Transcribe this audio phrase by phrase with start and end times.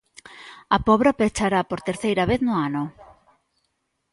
[0.75, 2.83] A Pobra pechará por terceira vez no ano.